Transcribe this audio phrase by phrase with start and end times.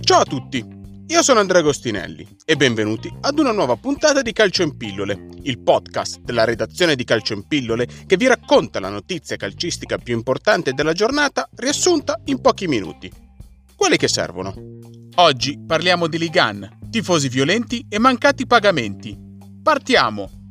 [0.00, 0.64] Ciao a tutti,
[1.08, 5.58] io sono Andrea Agostinelli e benvenuti ad una nuova puntata di Calcio in Pillole, il
[5.58, 10.72] podcast della redazione di Calcio in Pillole che vi racconta la notizia calcistica più importante
[10.72, 13.10] della giornata riassunta in pochi minuti.
[13.74, 14.54] Quelli che servono.
[15.16, 19.18] Oggi parliamo di Ligan, tifosi violenti e mancati pagamenti.
[19.60, 20.43] Partiamo!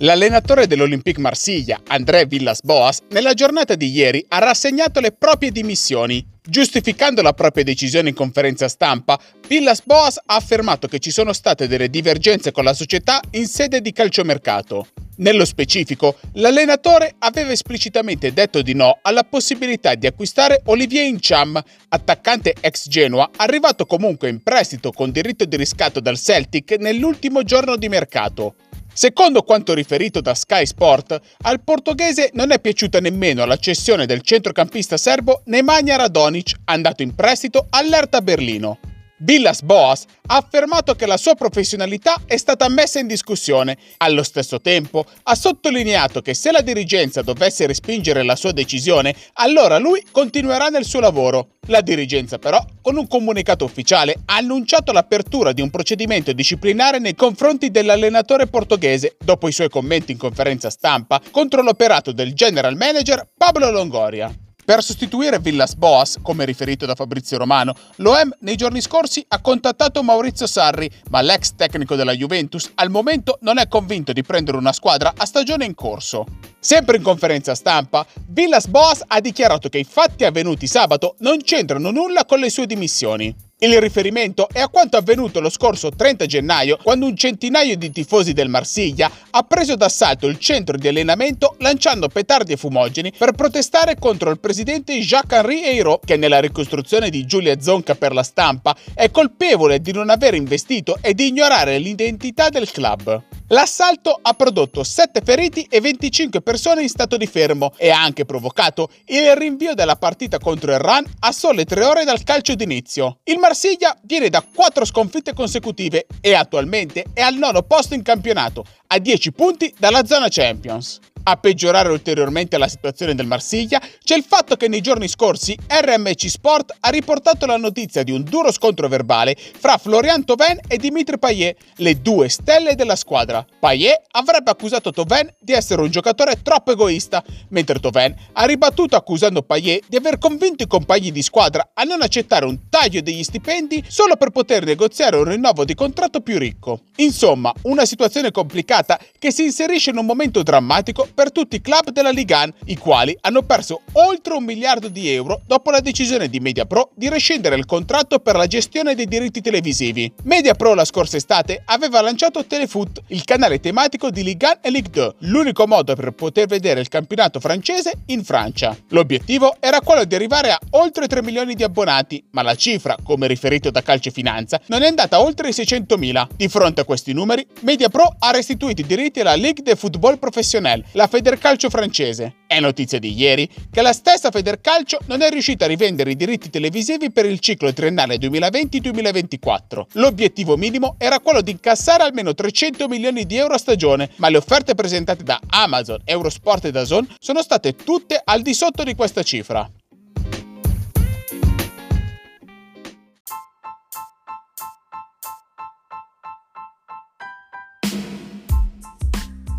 [0.00, 6.22] L'allenatore dell'Olympique Marsiglia, André Villas-Boas, nella giornata di ieri ha rassegnato le proprie dimissioni.
[6.46, 11.88] Giustificando la propria decisione in conferenza stampa, Villas-Boas ha affermato che ci sono state delle
[11.88, 14.86] divergenze con la società in sede di calciomercato.
[15.16, 21.58] Nello specifico, l'allenatore aveva esplicitamente detto di no alla possibilità di acquistare Olivier Incham,
[21.88, 27.76] attaccante ex Genoa, arrivato comunque in prestito con diritto di riscatto dal Celtic nell'ultimo giorno
[27.76, 28.56] di mercato.
[28.96, 34.22] Secondo quanto riferito da Sky Sport, al portoghese non è piaciuta nemmeno la cessione del
[34.22, 38.78] centrocampista serbo Nemanja Radonic, andato in prestito all'Erta Berlino.
[39.18, 43.78] Villas Boas ha affermato che la sua professionalità è stata messa in discussione.
[43.98, 49.78] Allo stesso tempo ha sottolineato che se la dirigenza dovesse respingere la sua decisione, allora
[49.78, 51.52] lui continuerà nel suo lavoro.
[51.68, 57.14] La dirigenza però, con un comunicato ufficiale, ha annunciato l'apertura di un procedimento disciplinare nei
[57.14, 63.26] confronti dell'allenatore portoghese dopo i suoi commenti in conferenza stampa contro l'operato del general manager
[63.36, 64.32] Pablo Longoria.
[64.66, 70.02] Per sostituire Villas Boas, come riferito da Fabrizio Romano, l'OM nei giorni scorsi ha contattato
[70.02, 74.72] Maurizio Sarri, ma l'ex tecnico della Juventus al momento non è convinto di prendere una
[74.72, 76.26] squadra a stagione in corso.
[76.58, 81.92] Sempre in conferenza stampa, Villas Boas ha dichiarato che i fatti avvenuti sabato non c'entrano
[81.92, 83.45] nulla con le sue dimissioni.
[83.58, 88.34] Il riferimento è a quanto avvenuto lo scorso 30 gennaio, quando un centinaio di tifosi
[88.34, 93.96] del Marsiglia ha preso d'assalto il centro di allenamento lanciando petardi e fumogeni per protestare
[93.98, 99.10] contro il presidente Jacques-Henri Eyraud, che nella ricostruzione di Giulia Zonca per la stampa è
[99.10, 103.35] colpevole di non aver investito e di ignorare l'identità del club.
[103.50, 108.24] L'assalto ha prodotto 7 feriti e 25 persone in stato di fermo e ha anche
[108.24, 113.18] provocato il rinvio della partita contro il Ran a sole 3 ore dal calcio d'inizio.
[113.22, 118.64] Il Marsiglia viene da 4 sconfitte consecutive e attualmente è al nono posto in campionato,
[118.88, 120.98] a 10 punti dalla zona Champions.
[121.28, 126.28] A peggiorare ulteriormente la situazione del Marsiglia c'è il fatto che nei giorni scorsi RMC
[126.28, 131.18] Sport ha riportato la notizia di un duro scontro verbale fra Florian Thauvin e Dimitri
[131.18, 133.44] Payet, le due stelle della squadra.
[133.58, 139.42] Payet avrebbe accusato Thauvin di essere un giocatore troppo egoista, mentre Thauvin ha ribattuto accusando
[139.42, 143.82] Payet di aver convinto i compagni di squadra a non accettare un taglio degli stipendi
[143.88, 146.82] solo per poter negoziare un rinnovo di contratto più ricco.
[146.98, 151.88] Insomma, una situazione complicata che si inserisce in un momento drammatico per tutti i club
[151.92, 156.28] della Liga 1, i quali hanno perso oltre un miliardo di euro dopo la decisione
[156.28, 160.12] di MediaPro di rescindere il contratto per la gestione dei diritti televisivi.
[160.24, 164.90] MediaPro la scorsa estate aveva lanciato Telefoot, il canale tematico di Ligue 1 e Ligue
[164.92, 168.76] 2, l'unico modo per poter vedere il campionato francese in Francia.
[168.90, 173.26] L'obiettivo era quello di arrivare a oltre 3 milioni di abbonati, ma la cifra, come
[173.26, 176.26] riferito da Calcio Finanza, non è andata oltre i 600.000.
[176.36, 180.84] Di fronte a questi numeri, MediaPro ha restituito i diritti alla Ligue de Football Professionnel,
[180.92, 182.34] la la Federcalcio francese.
[182.48, 186.50] È notizia di ieri che la stessa Federcalcio non è riuscita a rivendere i diritti
[186.50, 189.84] televisivi per il ciclo triennale 2020-2024.
[189.92, 194.38] L'obiettivo minimo era quello di incassare almeno 300 milioni di euro a stagione, ma le
[194.38, 199.22] offerte presentate da Amazon, Eurosport e Dazon sono state tutte al di sotto di questa
[199.22, 199.70] cifra.